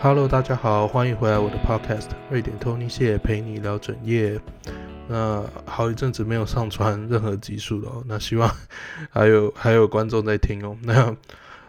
[0.00, 4.40] Hello，大家好，欢迎回来我的 Podcast，瑞典托尼谢陪你聊整夜。
[5.08, 8.48] 那好一阵子没有上传任何集数了，那希望
[9.10, 10.76] 还有 还有观众在听哦。
[10.84, 11.16] 那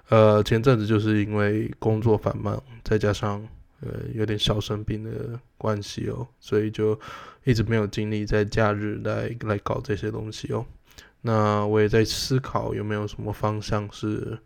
[0.09, 3.43] 呃前阵子就是因为工作繁忙，再加上
[3.81, 6.99] 呃有点小生病的关系哦，所以就
[7.45, 10.63] 一直没有精力在假日来来搞这些东西哦。
[11.21, 14.37] 那我也在思考有没有什么方向是。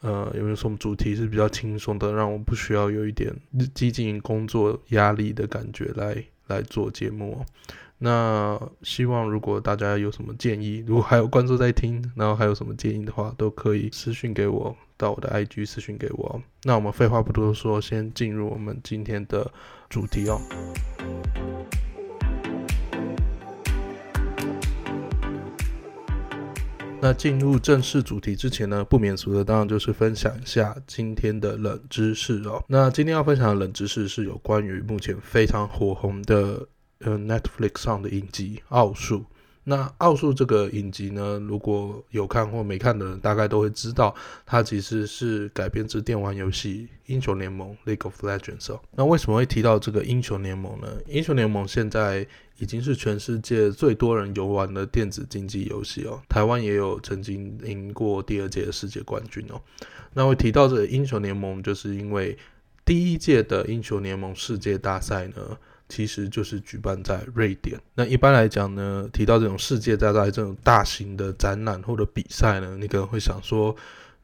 [0.00, 3.34] 呃，有没有什么主题是比较轻松的，让我不需要有一点
[3.74, 7.44] 积极工作压力的感觉来来做节目？
[8.00, 16.40] 那希望如果大家有什么建议，如果还有观众在听，然后还有什么建议的话，都可以私信给我，到我的 IG 私信给我。
[16.62, 19.50] 那我们废话不多说，先进入我们今天的
[19.90, 20.40] 主题哦。
[27.00, 32.62] 那进入正式主题之前呢，不免俗的当然就是分享一下今天的冷知识哦。
[32.66, 36.66] 那今天要分享的冷知识是有关于目前非常火红的
[37.00, 39.18] 呃 Netflix 上的影集《奥数》。
[39.68, 44.14] 那《奥数》这个影集呢，如果有看或没看的人，大概都会知道，
[44.46, 48.80] 它其实是改编自电玩游戏《英雄联盟》（League of Legends）。
[48.92, 50.88] 那为什么会提到这个《英雄联盟》呢？
[51.06, 56.18] 《英雄联盟》现在已经是全世界最多人游玩的电子竞技游戏哦。
[56.30, 59.60] 台湾也有曾经赢过第二届的世界冠军哦。
[60.14, 62.38] 那会提到这个《英雄联盟》，就是因为
[62.86, 65.58] 第一届的《英雄联盟》世界大赛呢。
[65.88, 67.80] 其实就是举办在瑞典。
[67.94, 73.74] 那一般来讲呢，提到这种世界大赛这种大型的展览或者比赛呢，你可能会想说，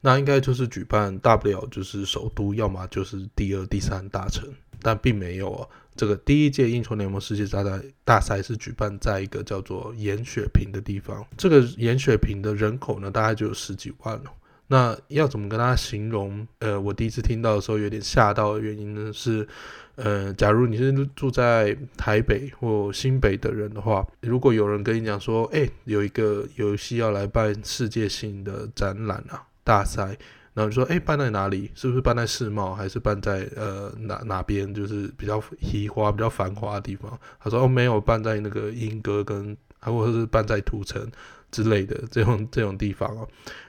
[0.01, 4.47] 那应该就是举办大不了就是首都，要么就是第二、第三大城。
[4.81, 11.25] 但并没有哦，这个第一届英雄联盟世界大赛大赛是举办在一个叫做盐雪平的地方。
[11.35, 14.25] 这个盐雪平的人口呢，大概就有十几万了。
[14.67, 16.47] 那要怎么跟大家形容？
[16.59, 19.47] 呃，我第一次听到的时候有点吓到的原因呢是。
[19.95, 30.17] 呃，假如你是住在台北或新北的人的话，如果有人跟你讲说，哎，有一个游戏要来办世界性的展览啊，大赛，
[30.53, 31.71] 然后你说，哎，办在哪里？
[31.75, 34.73] 是不是办在世贸，还是办在呃哪哪边？
[34.73, 37.17] 就是比较稀花、比较繁华的地方？
[37.39, 41.09] 他说，哦，没有，办在那个莺歌跟，或者是办在土城
[41.51, 43.27] 之类的这种这种地方哦。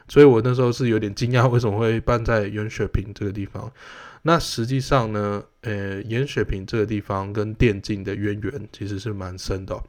[0.08, 3.72] 所以我那时候是有点惊讶，为什么会办在盐雪平这个地方？
[4.22, 9.82] 那实际上呢，呃，盐雪平这个地方跟电竞的渊源其实是蛮深的哦。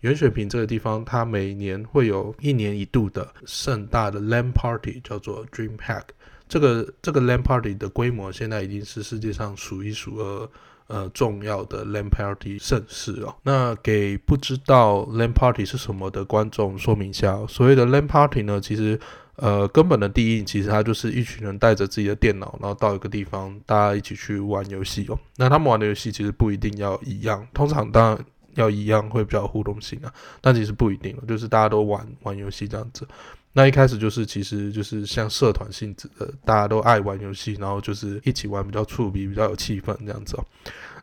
[0.00, 6.02] 盐雪平这个地方，它每年会有一年一度的盛大的 LAN Party，叫做 DreamHack。
[6.48, 10.50] 这个这个 LAN Party 的规模现在已经是世界上数一数二
[10.88, 13.36] 呃重要的 LAN Party 盛事哦。
[13.44, 18.98] 那给不知道 LAN Party 是什么的观众说明一下，所谓的 LAN Party 呢，其实。
[19.36, 25.18] 呃，根本的第一，其实它就是一群人带着自己的电脑，然后到一个地方，大家一起去玩游戏哦。
[25.36, 28.24] 那他们玩的游戏其实不一定要一样，通常当然
[28.54, 33.06] 要一样会比较互动性啊，但其实不一定，就是大家都玩玩游戏这样子。
[33.56, 40.44] 那一开始就是其实就是像社团性质的，大家都爱玩游戏，然后就是一起玩比较触笔，比较有气氛这样子哦。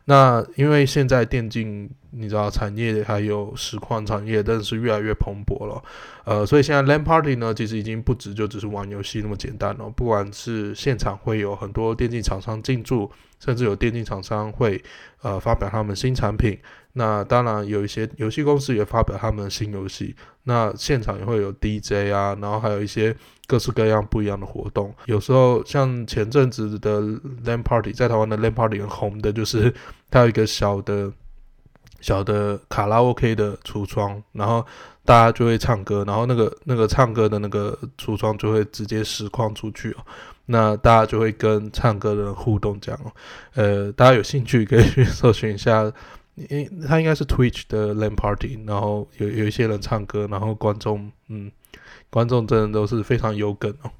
[0.04, 5.82] 那因为现在电竞，你知道产业还有实况产业，真的是越来越蓬勃了，
[6.24, 9.88] 呃，所以现在 LAN Party 呢，其实已经不止就只是玩游戏那么简单了。
[9.90, 14.82] 不管是现场会有很多电竞厂商进驻，甚至有电竞厂商会
[15.22, 16.58] 呃发表他们新产品。
[16.94, 20.14] 那当然有一些游戏公司也发表他们的新游戏。
[20.44, 23.16] 那现场也会有 DJ 啊，然后还有一些。
[23.48, 27.02] 各式各样不一样的活动，有时候像前阵子的
[27.44, 29.74] LAN Party，在台湾的 LAN Party 很红的，就是
[30.10, 31.12] 它有一个小的、
[32.00, 34.64] 小的卡拉 OK 的橱窗，然后
[35.04, 39.98] 大家就会唱歌，然后那个那个唱歌的那个橱窗就会直接实况出去哦，
[40.46, 43.12] 那大家就会跟唱歌的人互动这样，
[43.54, 45.92] 呃，大家有兴趣可以去 搜寻一下，
[46.34, 51.50] 因为它应该是 Twitch 的 LAN Party，然后有有一些人唱歌，然后观众嗯。
[52.10, 53.90] 观众真的都是非常有梗哦，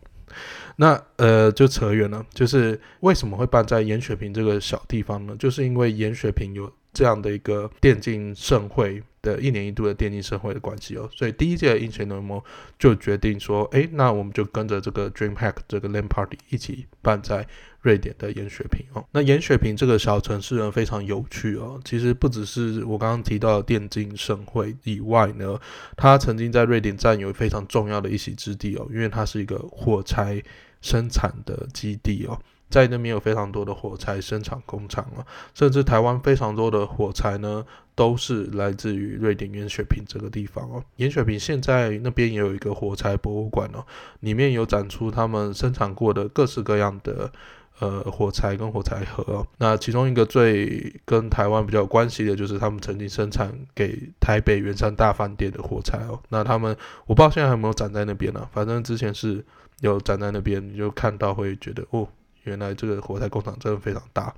[0.76, 5.34] 那呃就扯远了，就是为什么会办在严雪平这个小地方呢？
[5.38, 12.42] 就是因为严雪平有这样的一个电竞盛会的一年一度的电竞盛会的关系哦，所以第一届的英雄联盟
[12.78, 17.46] 就决定说，诶，那我们就跟着这个 DreamHack 这个 LAN Party 一起办在。
[17.82, 21.80] 瑞典的盐雪平哦，那盐雪平这个小城市呢，非常有趣哦。
[21.84, 25.58] 其实不只是我刚刚提到的电竞盛会以外呢，
[25.96, 30.40] 它曾经在瑞典占有非常重要的一席之地哦，因为它是一个火柴
[30.80, 32.38] 生产的基地哦，
[32.70, 40.84] 在那边有非常多的火柴生产工厂啊，甚至台湾非常多的火柴呢，都是来自于瑞典盐雪平这个地方哦。
[40.96, 43.84] 盐雪平现在那边也有一个火柴博物馆哦，
[44.20, 47.32] 里面有展出他们生产过的各式各样的。
[47.78, 49.44] 呃火柴跟火柴盒哦。
[49.58, 56.20] 那其中一个最跟台湾比较有关系的，就是他们曾经生产给台北圆山大饭店的火柴哦。
[56.28, 59.44] 那他们我不知道现在还有没有展在那边呢、反正之前是
[59.80, 62.06] 有展在那边，你就看到会觉得哦，
[62.44, 64.32] 原来这个火柴工厂真的非常大。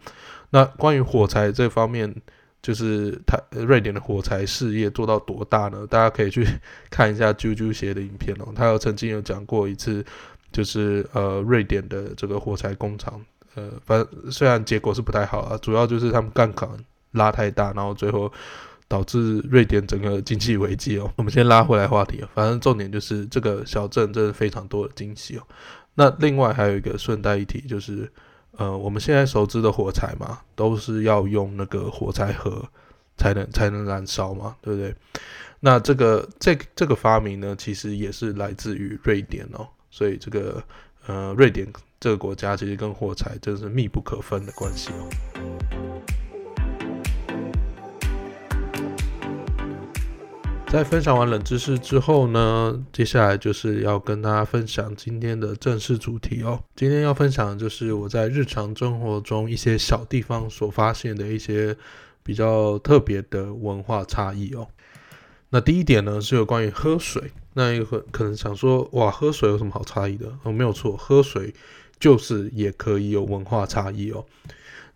[0.51, 2.15] 那关于火柴这方面。
[2.65, 5.85] 就是他瑞典的火柴事业做到多大呢？
[5.91, 6.47] 大家可以去
[6.89, 8.49] 看一下啾啾鞋的影片哦。
[8.57, 10.03] 他有曾经有讲过一次，
[10.51, 13.23] 就是呃瑞典的这个火柴工厂，
[13.55, 16.67] 呃，反正虽然结果是不太好啊，主要就是他们杠杆
[17.13, 18.33] 拉太大，然后最后
[18.89, 21.13] 导致瑞典整个经济危机哦。
[21.17, 25.43] 我们先拉回来话题，反正重点就是这个小镇真的非常多的惊喜哦。
[25.97, 28.11] 那另外还有一个顺带一提就是。
[28.57, 32.65] 呃，我们现在熟知的火柴嘛，都是要用那个火柴盒
[33.17, 34.95] 才能才能燃烧嘛，对不对？
[35.61, 40.63] 那这个这这个发明呢，其实也是来自于瑞典哦，所以这个
[41.07, 41.67] 呃，瑞典
[41.99, 45.09] 这个国家其实跟火柴真是密不可分的关系哦。
[50.75, 56.61] 在分享完冷知识之后呢，接下来就是要跟大家分享今天的正式主题哦。
[56.75, 61.77] 今天要分享的就是我在日常生活中一些小地方所发现的一些
[62.25, 64.67] 比较特别的文化差异哦。
[65.51, 67.31] 那第一点呢，是有关于喝水。
[67.53, 70.27] 那一个可能想说，哇，喝水有什么好差异的？
[70.43, 71.55] 哦，没有错，喝水
[72.01, 74.27] 就是也可以有文化差异哦。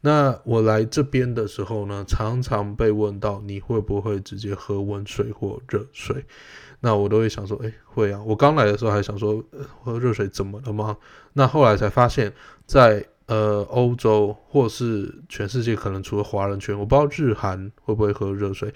[0.00, 6.24] 那我来这边的时候呢，常常被问到你会不会直接喝温水或热水？
[6.78, 8.22] 那我都会想说，哎，会啊。
[8.24, 9.42] 我刚来的时候还想说，
[9.82, 10.96] 喝热水怎么了吗？
[11.32, 12.32] 那后来才发现
[12.64, 18.72] 在，呃欧洲或是全世界，可能除了华人圈，我不知道日韩会不会喝热水，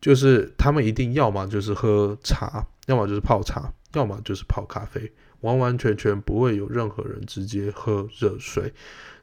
[0.00, 5.12] 就是他们一定要么就是喝茶，要么就是泡茶，要么就是泡咖啡，
[5.42, 8.74] 完完全全不会有任何人直接喝热水。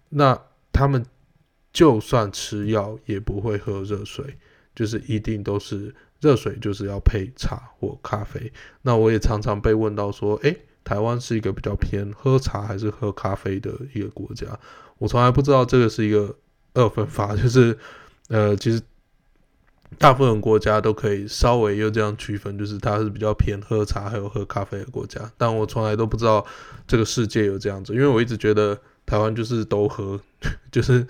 [0.07, 0.39] 那
[0.71, 1.05] 他们。
[1.77, 4.35] 就算吃药也不会喝热水，
[4.73, 8.51] 就是一定都是热水，就是要配茶或咖啡。
[8.81, 14.47] 那我也常常被问到说，诶，台湾是一个比较偏喝茶还是喝咖啡的一个国家？
[14.97, 16.35] 我从来不知道这个是一个
[16.73, 17.77] 二分法， 就是
[18.29, 18.81] 呃，其实
[19.99, 25.31] 大部分国家都可以稍微有这样区分，就是它是比较偏喝茶还有喝咖啡的国家。
[25.37, 26.43] 但我从来都不知道
[26.87, 28.75] 这个世界有这样子，因为我一直觉得
[29.05, 30.19] 台湾就是都喝，
[30.71, 31.05] 就是。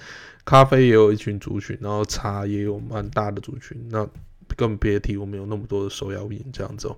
[0.48, 4.08] 咖啡也有一群族群，然后茶也有蛮大的族群，那
[4.56, 6.96] 更别提我们有那么多的手摇饮这样子哦。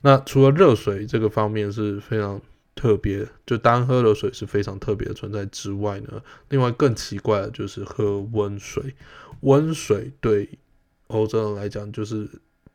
[0.00, 2.42] 那除了热水这个方面是非常
[2.74, 8.92] 特别，就单喝热水是非常特别的存在之外呢，另外更奇怪的就是喝温水。
[9.42, 10.58] 温水对
[11.06, 12.28] 欧洲人来讲就是。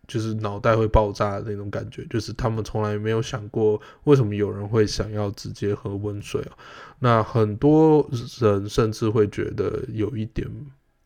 [0.10, 6.58] 就是脑袋会爆炸的那种感觉，就是他们从来没有想过为什么有人会想要直接喝温水啊。
[6.98, 8.10] 那很多
[8.42, 10.50] 人甚至会觉得有一点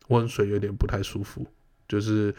[0.08, 1.46] 温水有点不太舒服，
[1.86, 2.34] 就是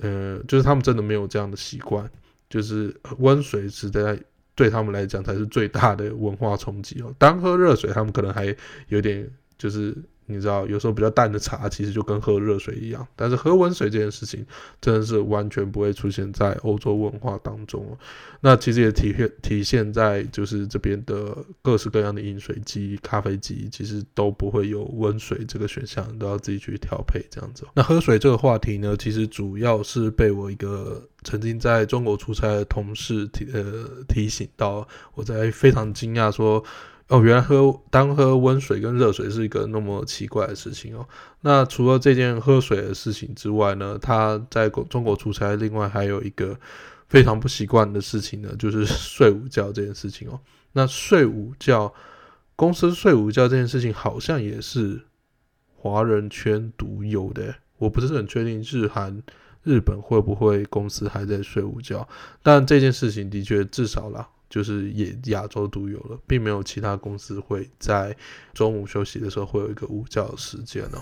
[0.00, 2.08] 呃，就是他们真的没有这样的习惯，
[2.48, 4.16] 就是温水实在
[4.54, 7.12] 对他们来讲才是最大的文化冲击哦。
[7.18, 8.56] 单喝热水，他们可能还
[8.86, 9.28] 有点
[9.58, 9.96] 就是。
[10.30, 14.44] 你知道，有时候比较淡的茶其实就跟喝热水一样，但是喝温水这件事情
[14.80, 17.96] 真的是完全不会出现在欧洲文化当中。
[18.40, 27.66] 那其实也体现体现在就是这边的各式各样的饮水机、咖啡机，其实都不会有温水这个选项，都要自己去调配这样子。
[27.74, 36.62] 那喝水这个话题呢，其实主要是被我一个曾经在中国出差的同事提呃提醒到，我在非常惊讶说。
[37.08, 41.08] 哦，原来喝单喝温水跟热水是一个那么奇怪的事情哦。
[41.40, 46.54] 那除了这件喝水的事情之外呢，他在中国出差，另外还有一个
[47.08, 50.38] 非常不习惯的事情呢，就是睡午觉这件事情哦。
[50.72, 51.90] 那睡午觉，
[52.54, 55.00] 公司睡午觉这件事情好像也是
[55.74, 59.22] 华人圈独有的，我不是很确定日韩、
[59.62, 62.06] 日本会不会公司还在睡午觉，
[62.42, 64.28] 但这件事情的确至少啦。
[64.48, 68.16] 就是也亚洲独有了，并没有其他公司会在
[68.54, 70.98] 中午休息的时候会有一个午觉时间哦。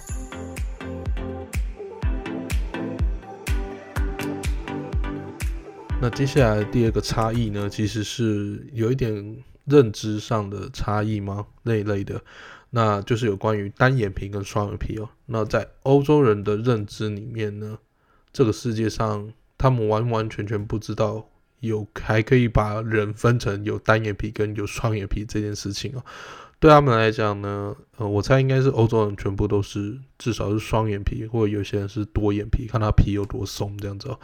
[5.99, 11.47] 那接下来第二个差异呢，其实是有一点认知上的差异吗？
[11.63, 12.21] 那一类的，
[12.71, 15.09] 那就是有关于单眼皮跟双眼皮哦。
[15.25, 17.79] 那在欧洲人的认知里面呢，
[18.31, 21.31] 这个世界上他们完完全全不知道。
[21.61, 26.03] 有还可以把人分成有单眼皮跟有双眼皮这件事情哦，
[26.59, 34.19] 对他们来讲呢，呃，我猜应该是欧洲人全部都是至少是双眼皮，或者有些人是多眼皮，看他皮有多松这样子哦。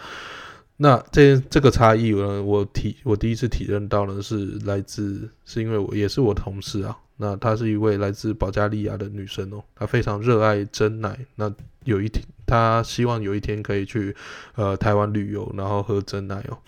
[0.79, 6.97] 那这这个差异呢，我体我第一次体认到呢是来自，是因为我也是我同事啊。
[7.19, 11.17] 那她是一位来自保加利亚的女生哦，她非常热爱真奶。
[11.37, 11.53] 那
[11.85, 14.17] 有一天，她希望有一天可以去
[14.57, 16.59] 呃台湾旅游，然后喝真奶哦。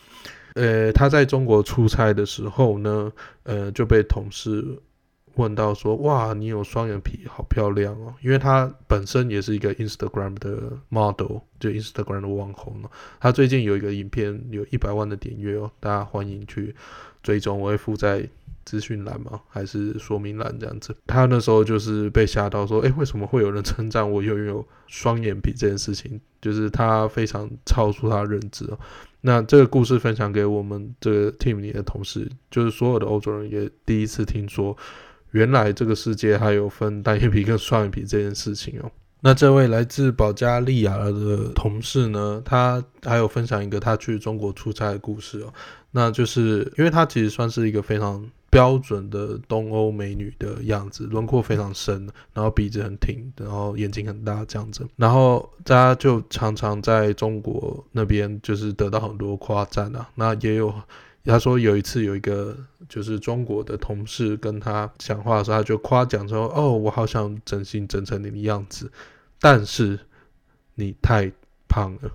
[0.55, 4.65] 呃，他在中国出差的时候呢，呃就被同事
[5.35, 12.91] 问到说：“哇，你有双眼皮，好漂亮哦！”因为他本身也是一个 Instagram 的 model，就 Instagram 的网红哦。
[13.19, 16.75] 他最近有一个影片有一百万的点阅哦，大家欢迎去
[17.23, 18.29] 追踪，我会附在。
[18.65, 19.41] 资讯栏吗？
[19.49, 20.97] 还是说明栏这样子？
[21.07, 26.21] 他那时候就是被吓到，说：“诶，为什么会有人称赞我拥有双眼皮这件事情？
[26.41, 28.79] 就是他非常超出他的认知哦。”
[29.27, 34.77] 那这个故事分享给我们这个 team 里的同事，就是所有的欧洲人也第一次听说，
[35.31, 38.91] 原来这个世界还有分单眼皮跟双眼皮这件事情哦。
[39.25, 45.53] 那这位来自保加利亚的同事呢，他还有分享一个他去中国出差的故事哦。
[45.93, 48.31] 那就是因为他其实算是一个非常。
[48.51, 60.09] 标准的东欧美女的样子，轮廓非常深，然后鼻子很挺，然后眼睛很大这样子，然后大家就常常在中国那边就是得到很多夸赞啊。
[60.15, 60.73] 那也有
[61.25, 62.57] 他说有一次有一个
[62.89, 68.89] 就是中国的同事跟他讲话的时候，他就夸奖说：“哦，我好想整形整成你的样子，
[69.45, 69.99] 但是
[70.77, 71.31] 你太
[71.69, 72.11] 胖了。”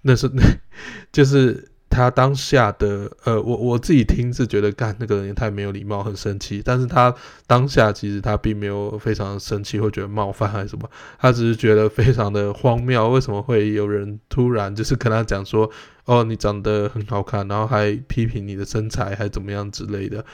[0.00, 0.42] 那是那
[1.12, 1.68] 就是。
[1.90, 6.62] 他当下的呃，我我自己听是觉得干那个人也太没有礼貌，很生气。
[6.62, 7.12] 但是他
[7.46, 10.88] 当下其实他并没有非常生气，或觉得冒犯还是什么，
[11.18, 13.08] 他只是觉得非常的荒谬。
[13.08, 15.68] 为什么会有人突然就是跟他讲说，
[16.04, 20.24] 哦，你长得很好看，然后还批评你的身材，还怎么样之类的？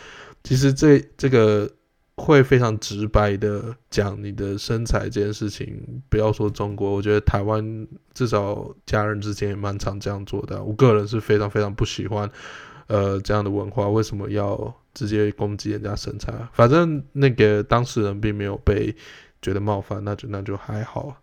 [0.43, 1.71] 其实这这个。
[2.17, 10.63] 会非常直白的讲你的身材这件事情，不要说中国，我觉得台湾至少家人之间也蛮常这样做的。
[10.63, 12.31] 我个人是非常非常不喜欢，
[12.87, 13.89] 呃，这样的文化。
[13.89, 16.33] 为什么要直接攻击人家身材？
[16.53, 18.95] 反正那个当事人并没有被
[19.43, 21.17] 觉得冒犯，那就那就还好。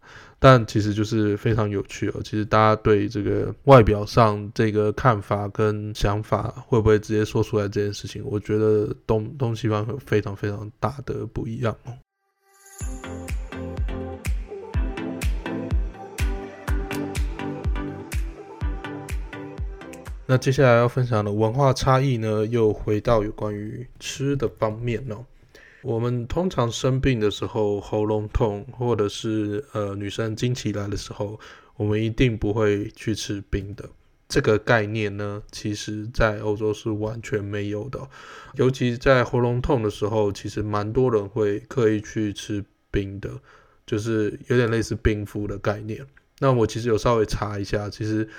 [0.44, 2.16] 但其实就是非常有趣哦。
[2.24, 8.24] 其实大家对这个外表上这个看法跟想法，会不会直接说出来这件事情？
[8.26, 11.94] 我觉得东东西方有非常非常大的不一样哦。
[20.26, 25.24] 那接下来要分享的文化差异呢，又回到有关于吃的方面哦。
[25.84, 31.40] 我们通常生病的时候，喉咙痛，或者是呃女生经期来的时候，
[31.76, 33.90] 我们一定不会去吃冰的。
[34.30, 38.00] 这个概念呢，其实在欧洲是完全没有的。
[38.54, 43.30] 尤其在喉咙痛的时候，其实蛮多人会刻意去吃冰的，
[43.86, 46.06] 就是有点类似冰敷的概念。
[46.40, 48.30] 那我其实有稍微查一下，其实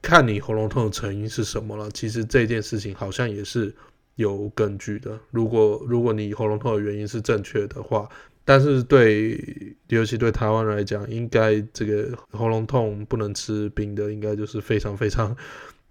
[0.00, 1.90] 看你喉咙痛的成因是什么了。
[1.90, 3.74] 其实这件事情好像也是。
[4.16, 5.18] 有根据的。
[5.30, 8.08] 如果如果你喉咙痛的原因是正确的话，
[8.44, 9.40] 但是对，
[9.88, 15.36] 尤其对台湾来讲，应该这个喉咙痛不能吃冰的，应该就是非常非常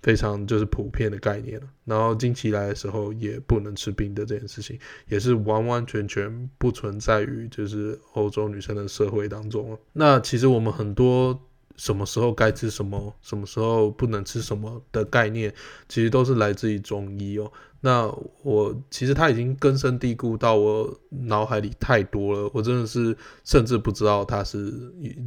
[0.02, 1.68] 非常就是普遍的概念了。
[1.86, 4.78] 然后经期来的时候也不能吃冰的这件事情，
[5.08, 9.78] 也是完完全全不存在于就是欧洲女生的社会当中。
[9.94, 11.40] 那其实我们很多。
[11.78, 15.54] 什么时候该吃什么，什么时候不能吃什么的概念，
[15.90, 17.52] 其实都是来自于中医哦。
[17.86, 18.12] 那
[18.42, 24.74] 我其实它已经根深蒂固到我脑海里太多了，我真的是甚至不知道它是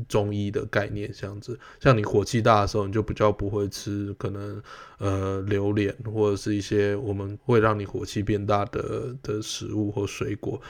[0.08, 1.08] 中医的概念。
[1.12, 4.60] 这样子，像你火气大的时候，你就比较不会吃可能
[4.98, 10.60] 呃榴莲或者是一些我们会让你火气变大的的食物或水果，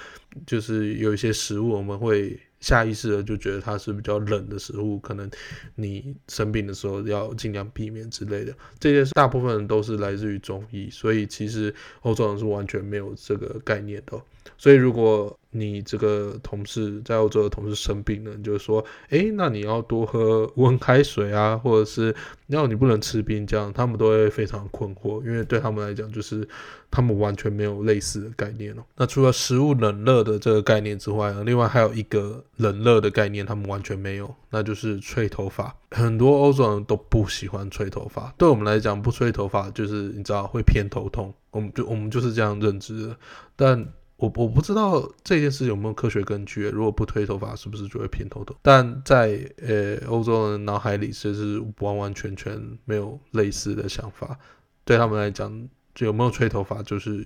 [0.47, 2.39] 就是有一些食物我们会。
[2.61, 5.31] 下意识的就觉得它是比较冷的食物，可能
[5.77, 8.55] 你生病的时候要尽量避免之类的。
[8.79, 14.21] 这些大部分都是来自于中医，所以其实欧洲人是完全没有这个概念的。
[14.57, 22.15] 所以如果你这个同事在欧洲的同事生病了，你就说，诶，那你要多喝温开水啊，或者是
[22.49, 26.47] 要你不能吃冰，这样他们都会非常困惑，因为对他们来讲，就是
[26.91, 28.85] 他们完全没有类似的概念哦。
[28.95, 35.75] 那除了食物冷热的这个概念之外呢，另外还有一个冷热的概念，他们完全没有，那就是吹头发。
[35.93, 43.17] 很多欧洲人都不喜欢吹头发，对我们来讲，不吹头发就是你知道会偏头痛，我们就我们就是这样认知的，
[43.57, 43.89] 但。
[44.19, 48.57] 我我不知道这件事有没有科学根据，如果不吹头发，是不是就会偏头痛？
[48.61, 54.37] 但在呃欧洲人脑海里，其实是完完全全没有类似的想法。
[54.85, 57.25] 对他们来讲，就有没有吹头发就是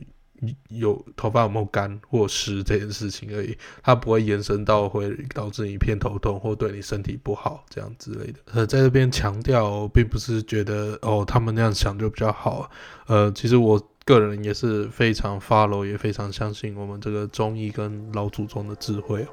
[0.69, 8.41] 有头发有没有干或湿这件事情而已，它不会延伸到会导致你偏头痛或对你身体不好这样之类的。
[8.53, 12.69] 呃，在这边强调，并不是觉得哦他们那样想就比较好。
[13.07, 19.27] 呃，其实我个人也是非常发愁也非常相信我们这个中医跟老祖宗的智慧。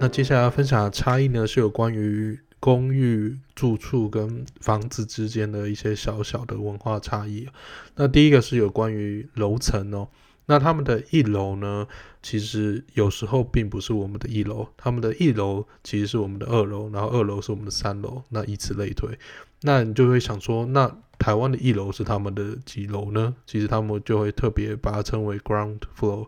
[0.00, 7.48] 那接下来要分享的差异呢，是有关于公寓住处跟房子之间的一些小小的文化差异。
[7.96, 10.08] 那第一个是有关于楼层哦，
[10.48, 11.86] 那他们的一楼呢，
[12.22, 19.16] 其实有时候并不是我们的一楼，他们的一楼其实是我们的二楼，然后二楼是我们的三楼，那以此类推。
[19.60, 23.36] 那你就会想说，那台湾的一楼是他们的几楼呢？
[23.46, 26.26] 其实他们就会特别把它称为 ground floor，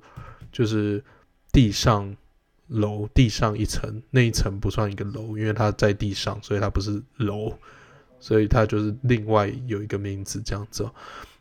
[0.53, 1.03] 就是
[1.51, 2.15] 地上。
[2.73, 7.53] 楼地上一层，那一层不算一个楼，因为它在地上，所以它不是楼，
[8.21, 10.89] 所以它就是另外有一个名字这样子。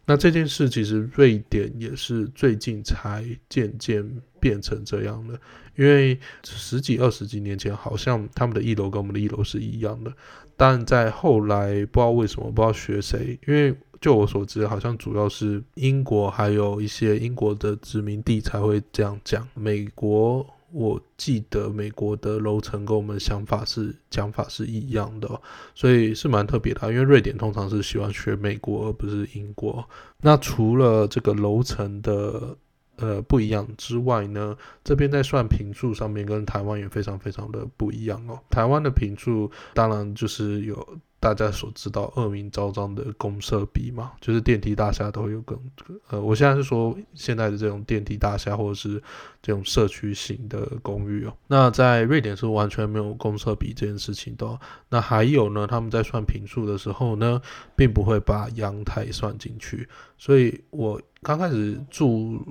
[0.10, 4.04] 那这件事其实瑞典也是最近才渐渐
[4.39, 5.39] 变成这样的，
[5.75, 10.12] 因为十几二十几年前，好像他们的一楼跟我们的一楼是一样的，
[10.58, 20.44] 但在后来不知道为什么，不知道学谁，因为就我所知，好像主要是英国还有一些英国的殖民地才会这样讲，美国。
[20.72, 25.42] 我记得美国的楼层跟我们想法是讲法是一样的，
[25.74, 26.92] 所以是蛮特别的。
[26.92, 29.88] 因为瑞典通常是喜欢学美国而不是英国。
[30.22, 32.58] 那除了这个楼层的
[32.98, 38.40] 呃不一样之外呢，这边在算坪数上面跟台湾也非常非常的不一样哦。
[38.50, 41.00] 台湾的坪数当然就是有。
[41.20, 45.60] 大家所知道恶名昭彰的公社比嘛，就是电梯大厦都会有个
[46.08, 49.04] 呃，我现在是说现在的这种电梯大厦或者是
[49.42, 51.34] 这种社区型的公寓哦。
[51.48, 54.58] 那在瑞典是完全没有公社比这件事情的。
[54.88, 57.42] 那还有呢，他们在算平数的时候呢，
[57.76, 59.90] 并不会把阳台算进去。
[60.18, 62.42] 所以我刚开始住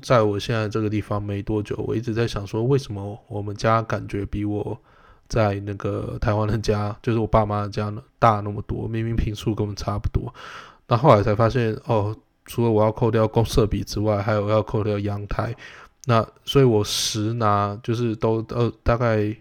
[0.00, 4.80] 在我现在这个地方没多久，我一直在想说，为什么我们家感觉比我。
[5.28, 10.32] 在那个台湾的家，就是我爸妈家呢，大那么多，明明坪数跟我们差不多。
[10.88, 15.54] 那后来才发现，哦，除了我要扣掉公设比之外，还有要扣掉阳台。
[16.06, 19.34] 那所以我实拿就是都呃大概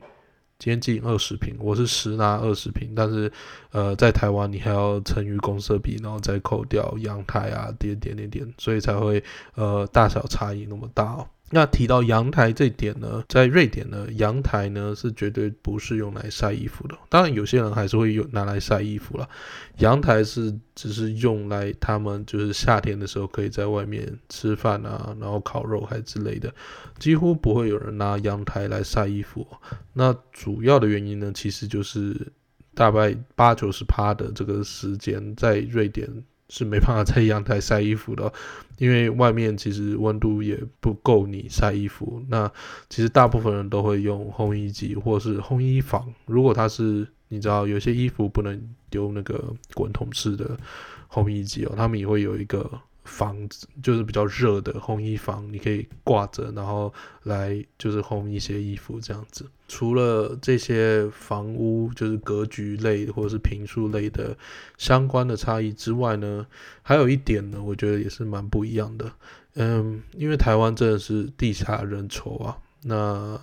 [0.57, 3.31] 接近二十坪，我是实拿二十坪，但是
[3.71, 11.27] 呃在台湾你还要乘于公设比，然后再扣掉阳台啊，点点点点，所以才会呃大小差异那么大哦。
[11.51, 16.97] 那提到阳台这点呢，在瑞典呢，阳台呢是绝对不是用来晒衣服的。
[17.07, 19.29] 当然，有些人还是会有拿来晒衣服啦。
[19.77, 26.51] 阳台是只是用来他们就是夏天的时候可以在外面吃饭啊，然后烤肉还之类的，
[26.97, 29.47] 几乎不会有人拿阳台来晒衣服。
[29.93, 32.15] 那主要的原因呢，其实就是
[32.73, 36.09] 大概八九十趴的这个时间在瑞典。
[36.49, 38.31] 是没办法在阳台晒衣服的，
[38.77, 42.23] 因为外面其实温度也不够你晒衣服。
[42.29, 42.51] 那
[42.89, 46.13] 其实大部分人都会用烘衣机或是烘衣房。
[46.25, 50.57] 如果它是你知道有些衣服不能丢那个滚筒式的
[51.09, 52.81] 烘衣机哦，他们也会有一个。
[53.05, 59.45] 房子就是比较热的烘衣房，你可以挂着，然后来就是烘一些衣服这样子。
[59.67, 64.37] 除了这些房屋就是格局类或者是平数类的
[64.77, 66.45] 相关的差异之外呢，
[66.81, 69.11] 还有一点呢，我觉得也是蛮不一样的。
[69.53, 73.39] 嗯，因为台湾真的是地下人稠啊，那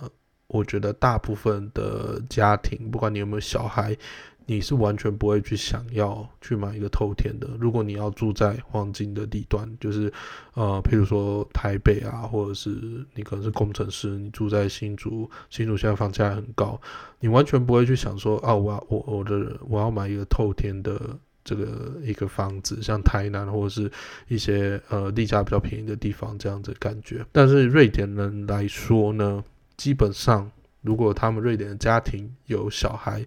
[0.47, 3.97] 我觉得大部分的家庭，不管你有没有小孩。
[4.45, 7.47] 你是完全不会去想要去买一个透天的。
[7.59, 10.11] 如果你要住在黄金的地段，就是
[10.53, 12.69] 呃，譬如说台北啊，或者是
[13.15, 16.79] 你可能是工程师，你住在新竹，新竹现在房价很高，
[17.19, 23.89] 你完全不会去想说啊，我我我的我要买一个透天的这个一个房子，像台南或者是
[24.27, 27.25] 一些呃地价比较便宜的地方这样子感觉。
[27.31, 29.41] 但是瑞典人来说呢，
[29.77, 30.51] 基本上
[30.81, 33.25] 如果他们瑞典的家庭有小孩。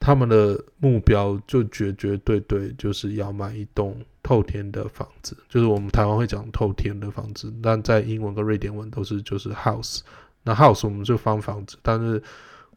[0.00, 10.00] 他们的目标就绝绝对对就是要买一栋透天的房子，就是我们台湾会讲透天的房子，但在英文跟瑞典文都是就是 house。
[10.42, 12.22] 那 house 我们就方房子，但是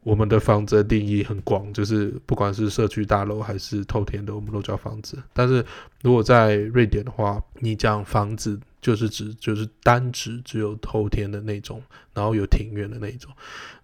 [0.01, 5.17] 我们的房子的定义很广，就是不管是社区大楼还是透天的，我们都叫房子。
[5.31, 5.65] 但是
[6.01, 11.81] 如果在瑞典的话，你讲房子就是指就是单指只有透天的那种，
[12.13, 13.31] 然后有庭院的那种。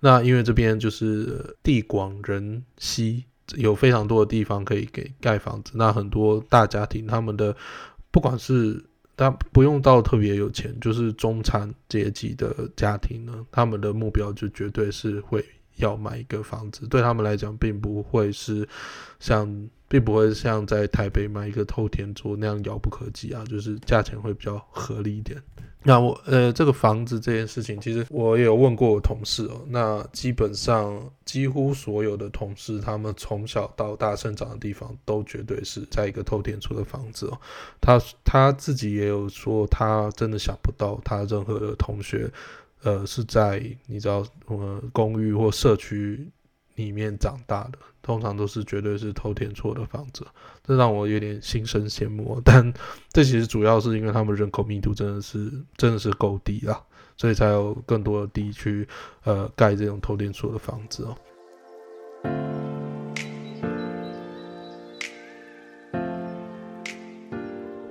[0.01, 3.23] 那因为这边就是地广人稀。
[3.55, 7.55] 有非常多的地方可以给盖房子，那很多大家庭他们的
[8.11, 8.83] 不管是
[9.17, 15.43] 他不用到特别有钱，就是中产阶级的家庭呢，他们的目标就绝对是会
[15.75, 18.67] 要买一个房子，对他们来讲，并不会是
[19.19, 25.41] 像，并不会像在台北买一个透天厝那样遥不可及啊，就是价钱会比较合理一点。
[25.83, 29.65] 那我呃，这个房子这件事情，其实我也有问过我同事哦。
[29.69, 37.39] 那基本上几乎所有的同事，他们从小到大生长的地方，都绝对是在一个透天厝的房子哦。
[37.79, 42.29] 他他自己也有说，他真的想不到他任何的同学，
[42.83, 46.29] 呃，是在你知道呃公寓或社区
[46.85, 47.79] 里面长大的。
[48.01, 50.25] 通常都是绝对是偷天厝的房子，
[50.63, 52.41] 这让我有点心生羡慕。
[52.43, 52.73] 但
[53.11, 56.81] 这其实主要是因为他们人口密度真的是真的是够低了，
[57.17, 58.87] 所以才有更多的地去
[59.25, 61.15] 呃盖这种偷天厝的房子哦。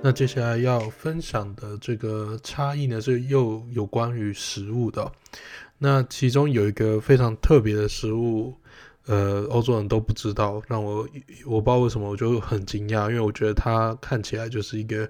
[0.01, 5.11] 那接下来要分享的这个差异呢，是又有关于食物的。
[5.77, 8.55] 那其中有一个非常特别的食物。
[9.05, 10.97] 呃，欧洲人都不知道，让我
[11.43, 15.09] 我不知道为什么，我就很惊讶，因为我觉得它看起来就是一个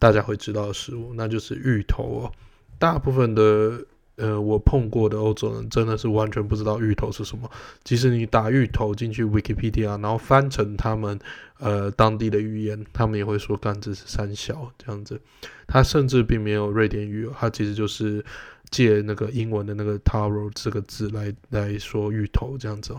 [0.00, 2.32] 大家会知道的食物，那就是芋头哦。
[2.80, 3.80] 大部分的
[4.18, 7.48] 呃，我碰过的欧洲人真的是完全不知道芋头是什么。
[7.84, 11.18] 即使你打芋头进去 Wikipedia，然后翻成他们
[11.58, 15.20] 呃当地的语言，他们也会说干这是三小这样子。
[15.66, 18.24] 它甚至并没有瑞典语，它其实就是
[18.70, 22.94] 借那个英文的那个 taro 这个字来来说芋头这样子。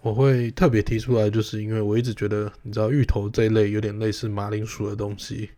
[0.00, 5.50] 我会特别提出来，就是因为我一直觉得，你知道，芋头这一类有点类似马铃薯的东西，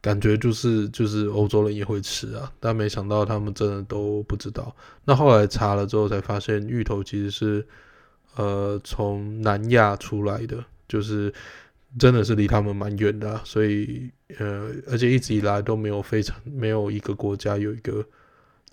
[0.00, 4.74] 感觉就是就是欧洲人也会吃啊，但没想到他们真的都不知道。
[5.04, 7.66] 那后来查了之后才发现，芋头其实是
[8.36, 11.32] 呃从南亚出来的，就是
[11.98, 18.04] 真的是离他们蛮远的，所以呃，而且一直以来都没有非常没有一个国家有一个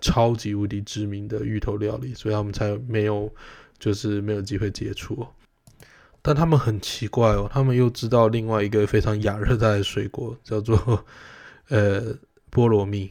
[0.00, 3.32] 超级无敌知名的芋头料理，所以他们才没有。
[3.78, 5.26] 就是没有机会接触，
[6.26, 11.04] 但他们很奇怪哦，他们又知道另外一个非常亚热带的水果叫做
[11.68, 12.02] 呃
[12.50, 13.08] 菠萝蜜，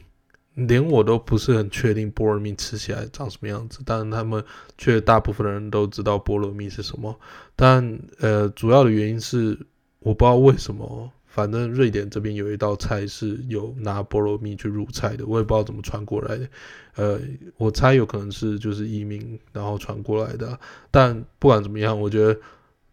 [0.52, 4.44] 连我都不是很确定菠萝蜜吃起来长什么样子，但是他们
[4.76, 7.18] 却大部分人都知道菠萝蜜是什么，
[7.56, 9.58] 但呃主要的原因是
[10.00, 11.10] 我不知道为什么。
[11.26, 16.48] 反正瑞典这边有一道菜是有拿菠萝蜜去入菜的，我也不知道怎么传过来的。
[16.94, 17.20] 呃，
[17.58, 20.58] 我猜有可能是就是移民然后传过来的。
[20.90, 22.40] 但不管怎么样，我觉得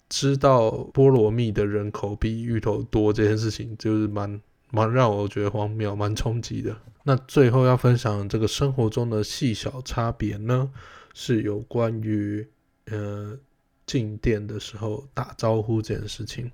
[0.09, 6.75] 知道菠萝蜜的人口比芋头多这件事情，就是蛮蛮让我觉得荒谬、蛮冲击的。
[7.03, 10.69] 那最后要分享这个生活中的细小差别呢，
[11.13, 12.47] 是有关于
[12.85, 13.37] 呃
[13.85, 16.51] 进店的时候打招呼这件事情。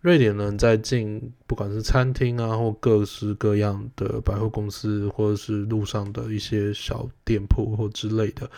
[0.00, 8.50] 瑞典人在进不管是餐厅啊，或各式各样的百货公司，或者是路上的一些小店铺或之类的，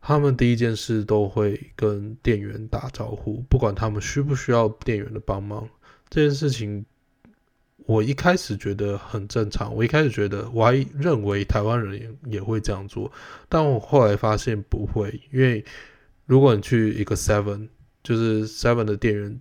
[0.00, 5.68] 他们第一件事都会跟店员打招呼，不管他们需不需要店员的帮忙。
[6.08, 6.84] 这件事情
[7.86, 13.10] 我一开始觉得很正常，我一开始觉得我还认为台湾人也也会这样做，
[13.48, 15.64] 但我后来发现不会，因为
[16.26, 17.68] 如果你去一个 Seven。
[18.04, 19.38] 就是 Seven 的店员，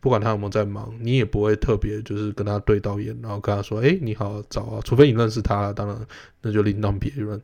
[0.00, 6.06] 不管他有没有在忙，你也不会特别就是跟他对到眼，然后跟他说：“哎，你好，早啊。”除非你认识他了，当然
[6.40, 7.38] 那就另当别论。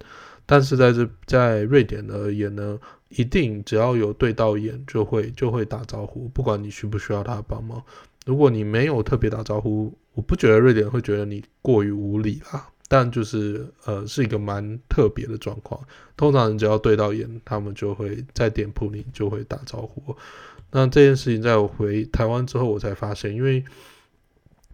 [0.52, 7.82] 但是在这在瑞典而言呢，一定只要有对到眼，就会就会打招呼，不管你需不需要他帮忙。
[8.26, 12.68] 如果你没有特别打招呼，我不觉得瑞典会觉得你过于无礼啦。
[12.86, 15.80] 但就是呃，是一个蛮特别的状况。
[16.18, 20.14] 通常你只要对到眼，他们就会在店铺里就会打招呼。
[20.70, 23.64] 那这件事情在我回台湾之后，我才发现，因为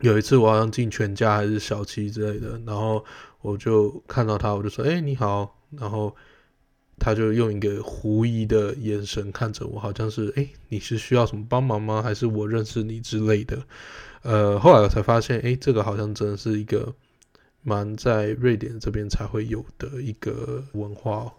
[0.01, 3.05] 有一次我好像进全家还是小七之类的，然后
[3.43, 6.15] 我就看到他，我就说：“哎，你好。”然后
[6.99, 12.03] 他就用一个狐疑的眼神看着我，好像是：“哎，你是需要什么帮忙吗？
[12.03, 13.63] 还是我认识你之类的？”
[14.23, 16.95] 呃，后来我才发现，哎，这个好像真的是一个
[17.63, 21.33] 蛮在瑞典这边才会有的一个文化哦。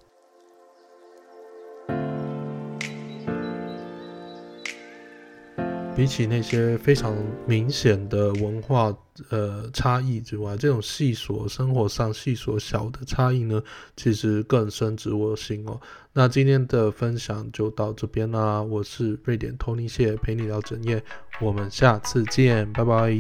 [5.99, 7.13] 比起那些非常
[7.45, 8.97] 明显的文化
[9.31, 13.62] 呃差异之外，这种细琐生活上细琐小的差异呢，
[13.97, 15.77] 其实更深植我心哦。
[16.13, 21.03] 那今天的分享就到这边啦，我是瑞典托尼谢，陪你聊整夜，
[21.41, 23.19] 我们下次见，拜拜。